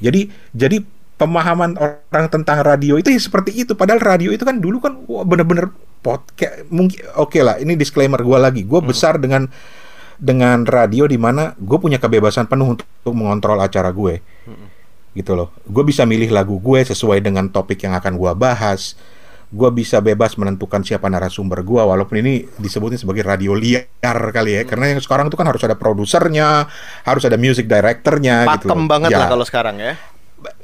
[0.00, 0.80] Jadi jadi
[1.20, 3.76] pemahaman orang tentang radio itu ya seperti itu.
[3.76, 4.96] Padahal radio itu kan dulu kan
[5.28, 5.68] bener-bener
[6.00, 6.66] podcast.
[6.72, 7.56] Mungkin oke lah.
[7.60, 8.62] Ini disclaimer gue lagi.
[8.64, 9.46] Gue besar dengan
[10.20, 14.20] dengan radio di mana gue punya kebebasan penuh untuk, untuk mengontrol acara gue.
[15.16, 15.54] Gitu loh.
[15.64, 18.98] Gue bisa milih lagu gue sesuai dengan topik yang akan gue bahas.
[19.50, 23.90] Gue bisa bebas menentukan siapa narasumber gue, walaupun ini disebutnya sebagai radio liar
[24.30, 26.70] kali ya, karena yang sekarang itu kan harus ada produsernya,
[27.02, 28.70] harus ada music directornya, gitu.
[28.70, 28.86] Pakem loh.
[28.86, 29.18] banget Ya.
[29.18, 29.98] lah kalau sekarang ya.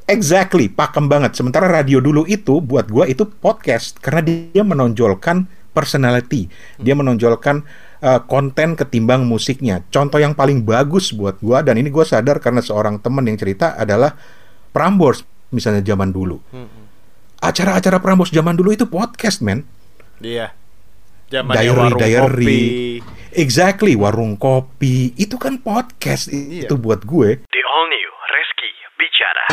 [0.06, 1.34] Exactly, pakem banget.
[1.34, 6.46] Sementara radio dulu itu buat gua itu podcast karena dia menonjolkan personality,
[6.78, 7.66] dia menonjolkan
[8.06, 9.82] uh, konten ketimbang musiknya.
[9.90, 13.74] Contoh yang paling bagus buat gua dan ini gua sadar karena seorang teman yang cerita
[13.74, 14.14] adalah
[14.70, 16.38] Prambors misalnya zaman dulu.
[17.42, 19.66] Acara-acara Prambors zaman dulu itu podcast, man.
[20.22, 20.54] Iya.
[21.26, 22.46] Zaman Diary, warung diary.
[22.46, 22.62] kopi.
[23.36, 26.64] Exactly, warung kopi itu kan podcast Iya.
[26.64, 27.44] itu buat gue.
[27.44, 29.44] The all new Reski Bicara.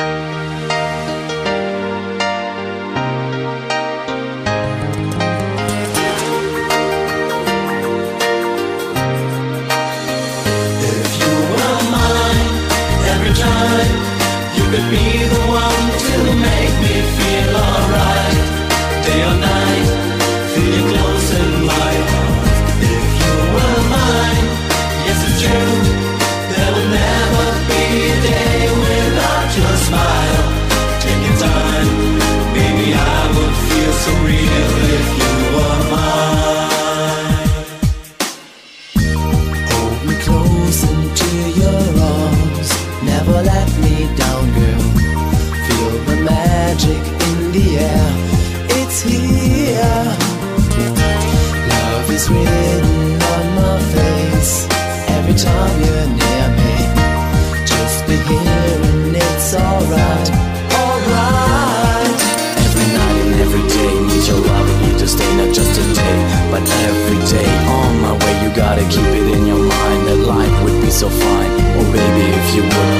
[71.03, 71.51] So fine.
[71.77, 72.92] Oh baby, if you would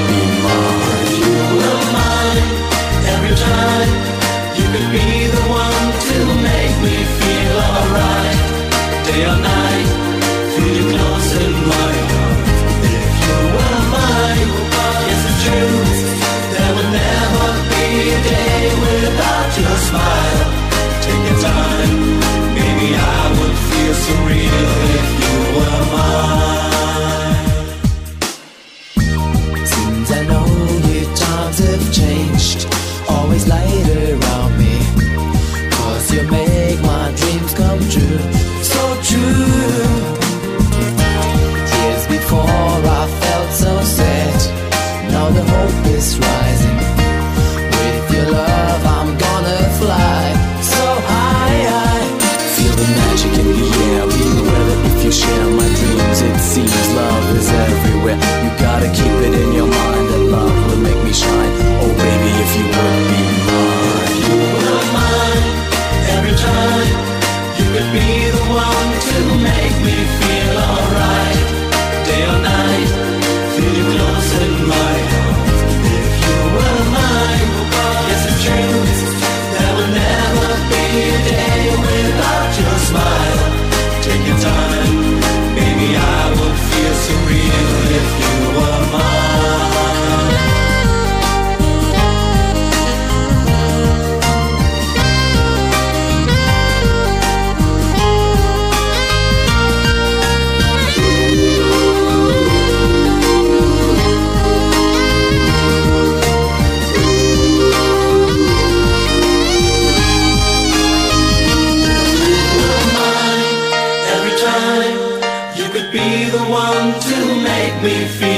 [117.84, 118.33] me feel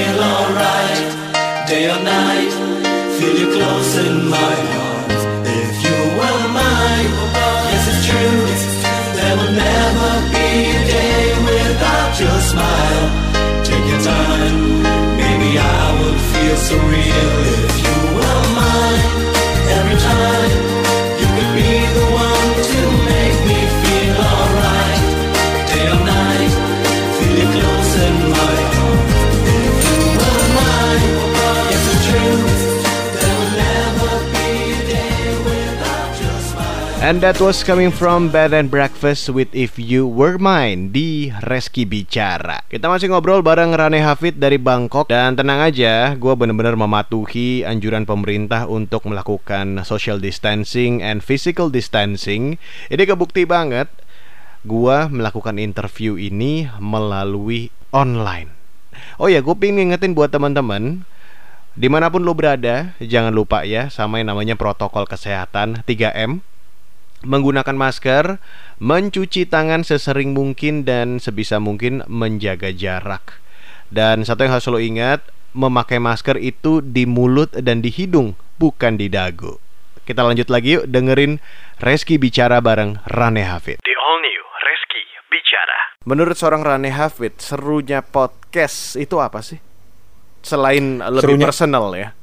[37.07, 41.87] And that was coming from Bed and Breakfast with If You Were Mine di Reski
[41.87, 42.67] Bicara.
[42.67, 48.11] Kita masih ngobrol bareng Rane Hafid dari Bangkok dan tenang aja, gue bener-bener mematuhi anjuran
[48.11, 52.59] pemerintah untuk melakukan social distancing and physical distancing.
[52.91, 53.87] Ini kebukti banget.
[54.67, 58.51] Gua melakukan interview ini melalui online.
[59.23, 61.07] Oh ya, gue pengen ngingetin buat teman-teman
[61.79, 66.43] Di mana pun lo berada, jangan lupa ya sama yang namanya protokol kesehatan 3M
[67.27, 68.39] Menggunakan masker,
[68.79, 73.43] mencuci tangan sesering mungkin dan sebisa mungkin menjaga jarak
[73.91, 78.95] Dan satu yang harus lo ingat, memakai masker itu di mulut dan di hidung, bukan
[78.95, 79.59] di dagu
[80.07, 81.43] Kita lanjut lagi yuk dengerin
[81.83, 85.79] Reski bicara bareng Rane Hafid The all new Reski Bicara.
[86.07, 89.59] Menurut seorang Rane Hafid, serunya podcast itu apa sih?
[90.47, 92.15] Selain lebih Serunya- personal ya.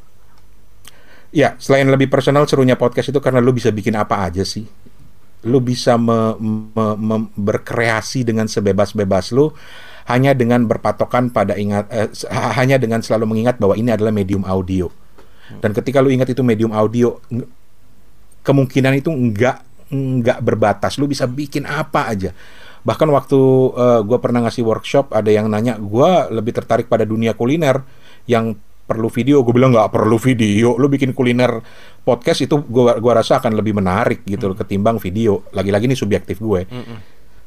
[1.34, 4.64] Ya, selain lebih personal, serunya podcast itu karena lu bisa bikin apa aja sih.
[5.44, 9.52] Lu bisa me- me- me- berkreasi dengan sebebas-bebas lu
[10.08, 12.08] hanya dengan berpatokan pada ingat eh,
[12.60, 14.88] hanya dengan selalu mengingat bahwa ini adalah medium audio.
[15.60, 17.48] Dan ketika lu ingat itu medium audio, ng-
[18.44, 20.96] kemungkinan itu enggak enggak berbatas.
[21.00, 22.32] Lu bisa bikin apa aja.
[22.84, 23.40] Bahkan waktu
[23.76, 27.84] eh, gua pernah ngasih workshop, ada yang nanya, gua lebih tertarik pada dunia kuliner
[28.28, 29.42] yang perlu video.
[29.42, 30.76] Gue bilang nggak perlu video.
[30.76, 31.64] Lu bikin kuliner
[32.04, 35.44] podcast itu gua gua rasa akan lebih menarik gitu loh ketimbang video.
[35.56, 36.68] Lagi-lagi ini subjektif gue.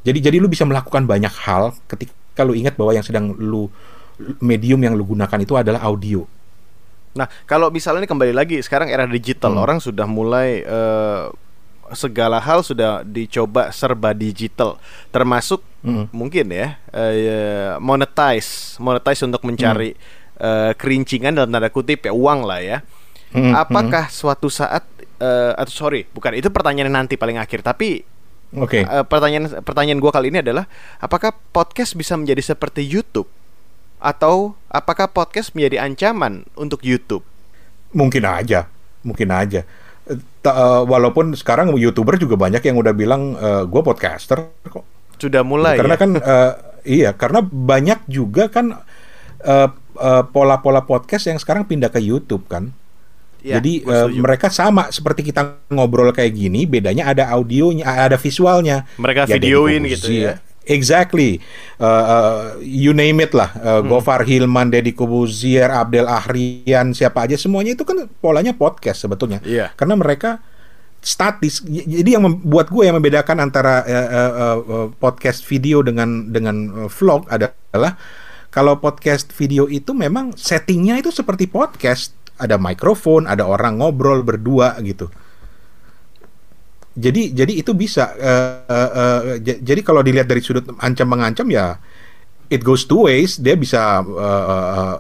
[0.07, 3.69] Jadi jadi lu bisa melakukan banyak hal ketika lu ingat bahwa yang sedang lu
[4.41, 6.25] medium yang lu gunakan itu adalah audio.
[7.17, 9.65] Nah, kalau misalnya ini kembali lagi sekarang era digital, Hmm.
[9.65, 11.25] orang sudah mulai eh,
[11.93, 14.77] segala hal sudah dicoba serba digital,
[15.11, 16.09] termasuk Hmm.
[16.13, 19.95] mungkin ya eh, monetize, monetize untuk mencari
[20.37, 22.79] eh, kerincingan dalam tanda kutip ya uang lah ya.
[23.35, 24.87] Hmm, Apakah suatu saat
[25.19, 28.05] eh, atau sorry, bukan itu pertanyaan nanti paling akhir, tapi
[28.57, 28.87] Oke.
[28.87, 30.65] eh, pertanyaan pertanyaan gua kali ini adalah
[31.03, 33.27] apakah podcast bisa menjadi seperti YouTube
[33.99, 37.25] atau apakah podcast menjadi ancaman untuk YouTube?
[37.97, 38.69] Mungkin aja,
[39.03, 39.67] mungkin aja.
[40.41, 43.35] Ta- eh, walaupun sekarang youtuber juga banyak yang udah bilang
[43.67, 44.85] gue podcaster kok.
[45.17, 46.01] Sudah mulai karena ya?
[46.01, 46.53] kan eh,
[46.87, 48.81] iya, karena banyak juga kan
[49.97, 52.71] eh, pola-pola podcast yang sekarang pindah ke YouTube kan.
[53.47, 54.21] Iya, Jadi setuju.
[54.27, 58.89] mereka sama seperti kita ngobrol kayak gini, bedanya ada audionya, ada visualnya.
[58.99, 60.43] Mereka Ya, videoin gitu ya.
[60.67, 61.39] Exactly,
[61.79, 63.87] Uh, uh, you name it lah, Uh, Hmm.
[63.87, 69.39] Gofar Hilman, Deddy Kobuzier, Abdel Ahrian, siapa aja semuanya itu kan polanya podcast sebetulnya.
[69.47, 69.71] Iya.
[69.79, 70.43] Karena mereka
[70.99, 71.63] statis.
[71.71, 76.57] Jadi yang membuat gue yang membedakan antara uh, uh, uh, uh, podcast video dengan dengan
[76.75, 77.95] uh, vlog adalah
[78.57, 84.81] kalau podcast video itu memang settingnya itu seperti podcast, ada mikrofon, ada orang ngobrol berdua
[84.81, 85.13] gitu.
[86.97, 91.77] Jadi jadi itu bisa eh, eh, j- jadi kalau dilihat dari sudut ancam mengancam ya
[92.49, 93.37] it goes two ways.
[93.37, 94.97] Dia bisa eh, eh,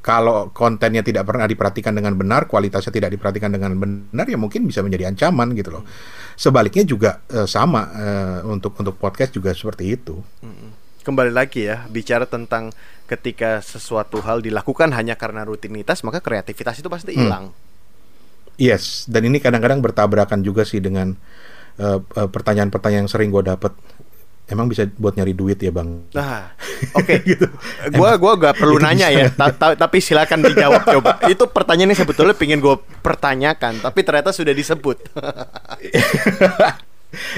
[0.00, 4.80] kalau kontennya tidak pernah diperhatikan dengan benar kualitasnya tidak diperhatikan dengan benar ya mungkin bisa
[4.80, 5.84] menjadi ancaman gitu loh.
[6.32, 10.16] Sebaliknya juga eh, sama eh, untuk untuk podcast juga seperti itu
[11.06, 12.74] Kembali lagi ya, bicara tentang
[13.06, 17.54] ketika sesuatu hal dilakukan hanya karena rutinitas, maka kreativitas itu pasti hilang.
[18.56, 21.12] yes dan ini kadang-kadang bertabrakan juga sih dengan
[21.76, 23.68] eh, eh, pertanyaan-pertanyaan yang sering gue dapet
[24.48, 26.56] emang bisa buat nyari duit ya bang Nah,
[26.98, 27.14] oke.
[27.92, 31.20] Gua gua gak perlu nanya ya, ta- ta- tapi silakan dijawab coba.
[31.28, 34.98] Itu pertanyaannya sebetulnya pengen gue pertanyakan, tapi ternyata sudah disebut.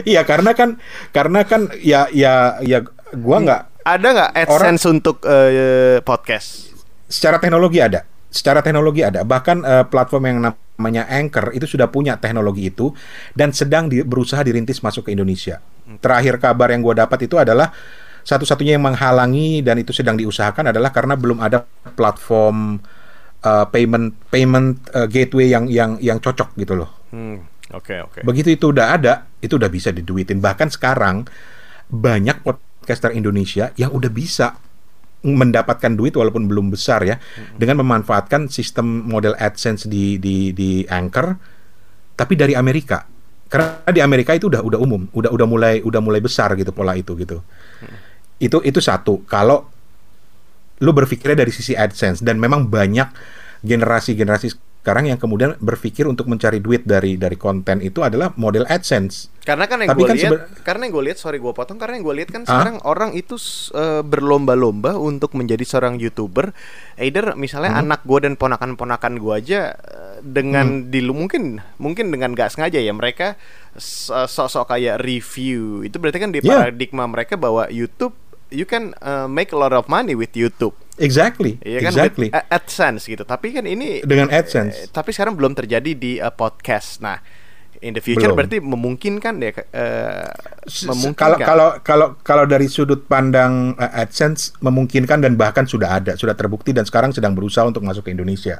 [0.03, 0.81] Iya karena kan
[1.14, 2.83] karena kan ya ya ya
[3.16, 6.76] gua nggak Ada nggak AdSense untuk eh, podcast?
[7.09, 12.20] secara teknologi ada secara teknologi ada bahkan eh, platform yang namanya Anchor itu sudah punya
[12.20, 12.92] teknologi itu
[13.32, 15.64] dan sedang di- berusaha dirintis masuk ke Indonesia.
[16.04, 17.72] Terakhir kabar yang gua dapat itu adalah
[18.20, 21.64] satu-satunya yang menghalangi dan itu sedang diusahakan adalah karena belum ada
[21.96, 22.76] platform
[23.40, 26.92] eh, payment payment eh, gateway yang yang yang cocok gitu loh.
[27.09, 27.40] Hmm,
[27.72, 28.20] oke oke.
[28.20, 30.44] Begitu itu udah ada, itu udah bisa diduitin.
[30.44, 31.24] Bahkan sekarang
[31.88, 32.44] banyak
[32.89, 34.57] podcaster Indonesia yang udah bisa
[35.28, 37.20] mendapatkan duit walaupun belum besar ya
[37.61, 41.36] dengan memanfaatkan sistem model AdSense di di di Anchor
[42.16, 43.05] tapi dari Amerika.
[43.45, 46.97] Karena di Amerika itu udah udah umum udah udah mulai udah mulai besar gitu pola
[46.97, 47.45] itu gitu.
[48.41, 49.20] Itu itu satu.
[49.28, 49.68] Kalau
[50.80, 53.12] lu berpikirnya dari sisi AdSense dan memang banyak
[53.61, 54.49] generasi-generasi
[54.89, 59.64] sekarang yang kemudian berpikir untuk mencari duit dari dari konten itu adalah model AdSense Karena
[59.64, 62.05] kan yang Tapi gue kan lihat, karena yang gue lihat, sorry gue potong, karena yang
[62.05, 62.49] gue lihat kan Ah?
[62.49, 63.36] sekarang orang itu
[63.72, 66.53] eh, berlomba-lomba untuk menjadi seorang youtuber.
[66.97, 67.89] Either misalnya Hmm.
[67.89, 70.89] anak gue dan ponakan-ponakan gue aja eh, dengan Hmm.
[70.89, 73.41] dilu mungkin mungkin dengan gak sengaja ya mereka
[73.72, 75.80] s- eh, sok-sok kayak review.
[75.80, 76.64] Itu berarti kan di Yeah.
[76.64, 78.16] paradigma mereka bahwa YouTube
[78.49, 80.76] you can eh, make a lot of money with YouTube.
[80.99, 83.22] Exactly Iya kan exactly with a- AdSense gitu.
[83.22, 87.01] Tapi kan ini dengan Eh, AdSense tapi sekarang belum terjadi di uh, podcast.
[87.01, 87.18] Nah,
[87.78, 88.38] in the future Belum.
[88.42, 90.26] berarti memungkinkan ya eh,
[90.66, 91.38] s- memungkinkan.
[91.38, 96.34] Kalau kalau kalau kalau dari sudut pandang uh, AdSense memungkinkan dan bahkan sudah ada, sudah
[96.34, 98.59] terbukti dan sekarang sedang berusaha untuk masuk ke Indonesia.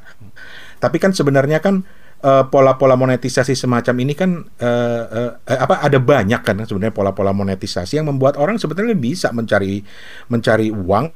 [0.79, 1.83] Tapi kan sebenarnya kan
[2.23, 4.31] uh, pola-pola monetisasi semacam ini kan
[4.63, 9.35] uh, uh, uh, apa ada banyak kan sebenarnya pola-pola monetisasi yang membuat orang sebetulnya bisa
[9.35, 9.83] mencari
[10.31, 11.11] mencari uang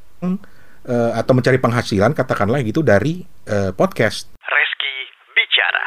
[0.88, 4.32] uh, atau mencari penghasilan katakanlah gitu dari uh, podcast.
[4.40, 4.94] Reski
[5.34, 5.84] Bicara.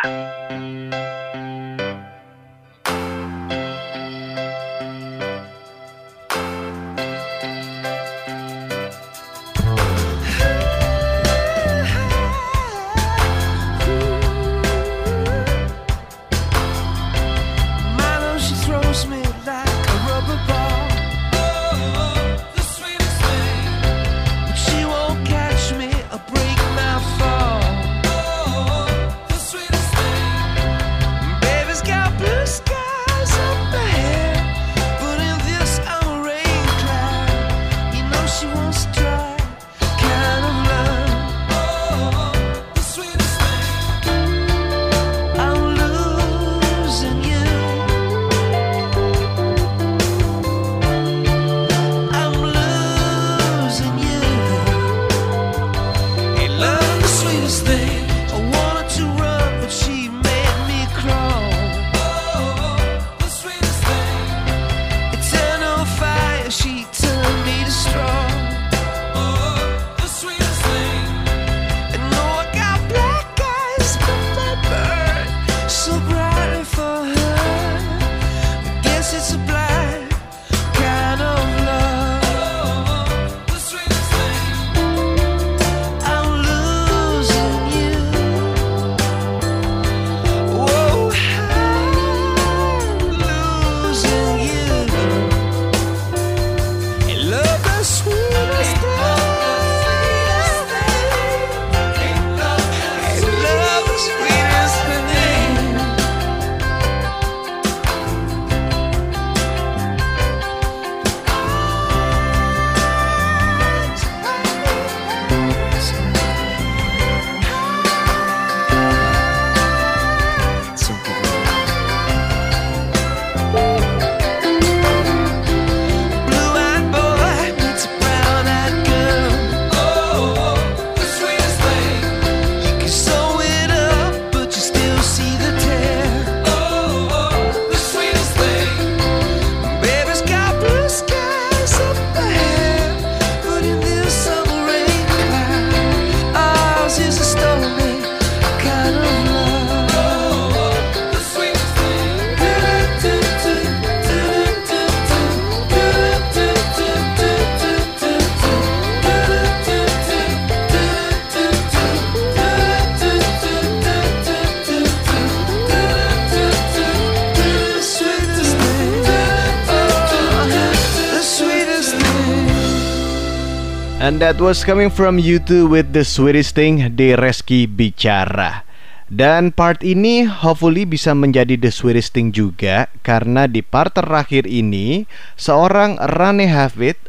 [173.96, 178.60] And that was coming from YouTube with the sweetest thing di Reski Bicara.
[179.08, 185.08] Dan part ini hopefully bisa menjadi the sweetest thing juga karena di part terakhir ini
[185.40, 187.00] seorang Rane Hafid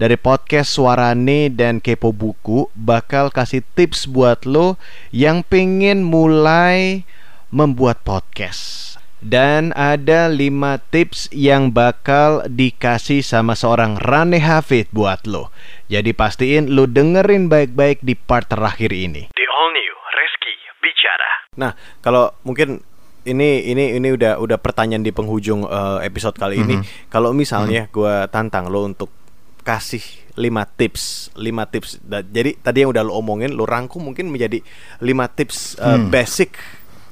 [0.00, 4.80] dari podcast Suarane dan Kepo Buku bakal kasih tips buat lo
[5.12, 7.04] yang pengen mulai
[7.52, 8.89] membuat podcast.
[9.20, 10.40] Dan ada 5
[10.88, 15.52] tips yang bakal dikasih sama seorang Rane Hafid buat lo.
[15.86, 19.28] Jadi pastiin lo dengerin baik-baik di part terakhir ini.
[19.28, 21.30] The all new Reski Bicara.
[21.60, 22.80] Nah, kalau mungkin
[23.20, 26.80] ini ini ini udah udah pertanyaan di penghujung eh, episode kali ini.
[27.12, 29.12] Kalau misalnya gua tantang lo untuk
[29.60, 30.00] kasih
[30.40, 30.48] 5
[30.80, 32.00] tips, 5 tips.
[32.08, 34.64] Jadi tadi yang udah lo omongin, lo rangkum mungkin menjadi
[35.04, 36.08] 5 tips uh, Hmm.
[36.08, 36.56] basic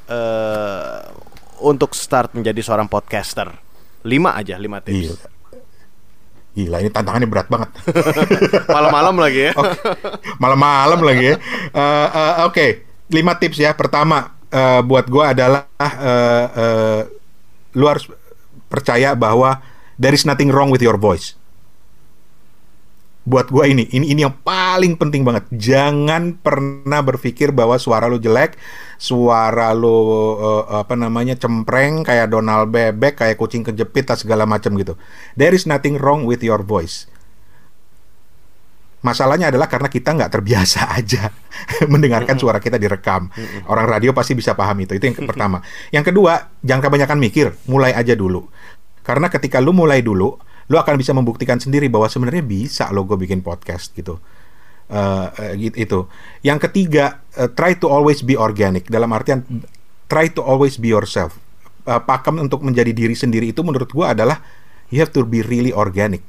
[0.08, 1.04] uh,
[1.62, 3.50] untuk start menjadi seorang podcaster.
[4.02, 4.94] 5 aja, 5 tips.
[5.14, 5.28] Gila.
[6.58, 7.70] Gila, ini tantangannya berat banget.
[8.74, 9.52] Malam-malam lagi ya.
[10.42, 11.36] Malam-malam lagi ya.
[11.70, 12.66] Eh, eh, Oke,
[13.14, 13.70] lima tips ya.
[13.78, 17.00] Pertama, eh, buat gua adalah eh, eh,
[17.78, 18.10] lu harus
[18.66, 19.62] percaya bahwa
[20.02, 21.37] there is nothing wrong with your voice.
[23.28, 25.44] Buat gua ini, ini ini yang paling penting banget.
[25.52, 28.56] Jangan pernah berpikir bahwa suara lu jelek,
[28.96, 30.00] suara lu
[30.40, 34.96] eh, apa namanya cempreng kayak Donald bebek, kayak kucing kejepit, atau segala macam gitu.
[35.36, 37.04] There is nothing wrong with your voice.
[38.98, 41.28] Masalahnya adalah karena kita nggak terbiasa aja
[41.84, 43.28] mendengarkan suara kita direkam.
[43.68, 44.96] Orang radio pasti bisa paham itu.
[44.96, 45.60] Itu yang pertama.
[45.94, 48.48] Yang kedua, jangan kebanyakan mikir, mulai aja dulu.
[49.04, 50.36] Karena ketika lu mulai dulu,
[50.68, 54.20] lu akan bisa membuktikan sendiri bahwa sebenarnya bisa lo gue bikin podcast gitu.
[55.56, 56.00] Gitu- itu.
[56.44, 58.88] Yang ketiga, eh, try to always be organic.
[58.88, 59.44] Dalam artian
[60.08, 61.36] try to always be yourself.
[61.88, 64.44] Eh, pakem untuk menjadi diri sendiri itu menurut gua adalah
[64.92, 66.20] you have to be really organic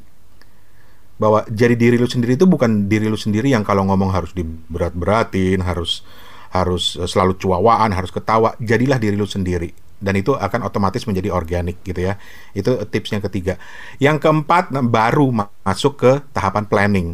[1.20, 5.60] bahwa jadi diri lu sendiri itu bukan diri lu sendiri yang kalau ngomong harus diberat-beratin,
[5.60, 6.08] harus
[6.56, 8.56] harus selalu cuawaan, harus ketawa.
[8.64, 12.16] Jadilah diri lu sendiri dan itu akan otomatis menjadi organik gitu ya.
[12.56, 13.60] Itu tips yang ketiga.
[14.00, 17.08] Yang keempat nah, baru ma- masuk ke tahapan planning.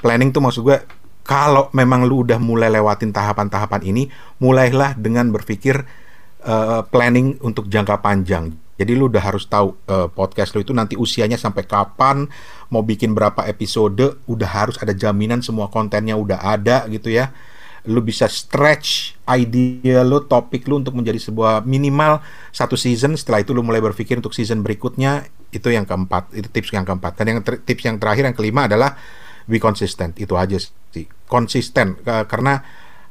[0.00, 0.78] Planning tuh maksud gue
[1.26, 4.08] kalau memang lu udah mulai lewatin tahapan-tahapan ini,
[4.38, 5.84] mulailah dengan berpikir
[6.46, 8.54] eh, planning untuk jangka panjang.
[8.76, 12.30] Jadi lu udah harus tahu eh, podcast lu itu nanti usianya sampai kapan,
[12.70, 17.34] mau bikin berapa episode, udah harus ada jaminan semua kontennya udah ada gitu ya.
[17.86, 22.20] Lu bisa stretch idea lu, topik lu untuk menjadi sebuah minimal
[22.50, 23.14] satu season.
[23.14, 25.26] Setelah itu lu mulai berpikir untuk season berikutnya.
[25.54, 27.14] Itu yang keempat, itu tips yang keempat.
[27.16, 28.98] Dan yang tips yang terakhir yang kelima adalah
[29.46, 30.18] be consistent.
[30.18, 31.06] Itu aja sih.
[31.30, 32.60] Konsisten karena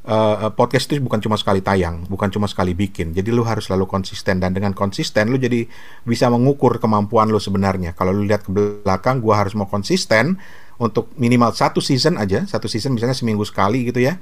[0.03, 3.15] eh, podcast itu bukan cuma sekali tayang, bukan cuma sekali bikin.
[3.15, 5.65] Jadi lu harus selalu konsisten dan dengan konsisten lu jadi
[6.03, 7.95] bisa mengukur kemampuan lu sebenarnya.
[7.95, 10.38] Kalau lu lihat ke belakang, gua harus mau konsisten
[10.76, 14.19] untuk minimal satu season aja, satu season misalnya seminggu sekali gitu ya,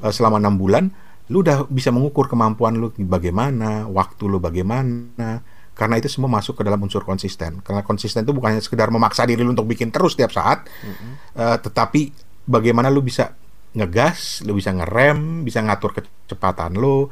[0.00, 0.88] eh, selama enam bulan,
[1.28, 5.44] lu udah bisa mengukur kemampuan lu bagaimana, waktu lu bagaimana.
[5.72, 7.64] Karena itu semua masuk ke dalam unsur konsisten.
[7.64, 10.68] Karena konsisten itu bukan hanya sekedar memaksa diri lu untuk bikin terus tiap saat,
[11.36, 12.12] eh, tetapi
[12.44, 13.32] bagaimana lu bisa
[13.72, 17.08] ngegas, lu bisa ngerem, bisa ngatur kecepatan lu.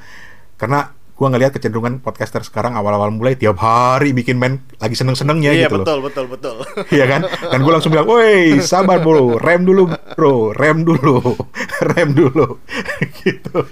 [0.61, 5.69] Karena gua ngelihat kecenderungan podcaster sekarang awal-awal mulai tiap hari bikin main lagi seneng-senengnya Iya
[5.69, 5.85] gitu loh.
[5.85, 6.57] betul betul betul.
[6.97, 7.21] Iya kan?
[7.29, 9.85] Dan gue langsung bilang, woi sabar bro, rem dulu
[10.17, 11.37] bro, rem dulu,
[11.93, 12.65] rem dulu.
[13.21, 13.69] gitu.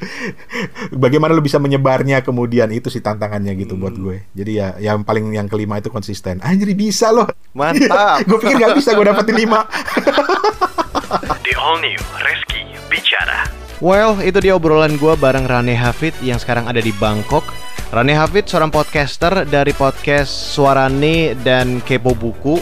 [0.92, 4.28] Bagaimana lu bisa menyebarnya kemudian itu sih tantangannya gitu buat gue.
[4.36, 6.44] Jadi ya yang paling yang kelima itu konsisten.
[6.44, 7.32] Anjir bisa loh.
[7.56, 8.28] Mantap.
[8.28, 9.64] gue pikir gak bisa gue dapetin lima.
[11.40, 13.57] The all new Reski Bicara.
[13.78, 17.46] Well, itu dia obrolan gua bareng Rane Hafid yang sekarang ada di Bangkok.
[17.94, 22.58] Rane Hafid seorang podcaster dari podcast Suarane dan Kepo Buku.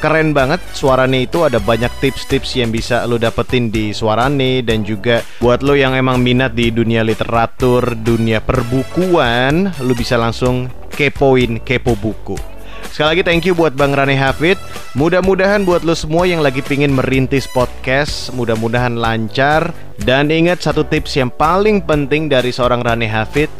[0.00, 5.20] Keren banget Suarane itu ada banyak tips-tips yang bisa lo dapetin di Suarane dan juga
[5.36, 11.92] buat lo yang emang minat di dunia literatur, dunia perbukuan, lo bisa langsung kepoin Kepo
[11.92, 12.53] Buku.
[12.94, 14.54] Sekali lagi thank you buat Bang Rane Hafid.
[14.94, 19.74] Mudah-mudahan buat lo semua yang lagi pingin merintis podcast, mudah-mudahan lancar.
[19.98, 23.50] Dan ingat satu tips yang paling penting dari seorang Rane Hafid,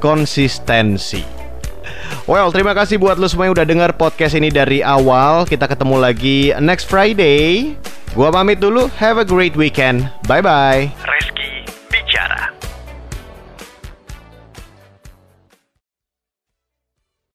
[0.00, 1.20] konsistensi.
[2.24, 5.44] Well, terima kasih buat lo semua yang udah dengar podcast ini dari awal.
[5.44, 7.76] Kita ketemu lagi next Friday.
[8.16, 8.88] Gua pamit dulu.
[8.96, 10.08] Have a great weekend.
[10.24, 10.88] Bye-bye.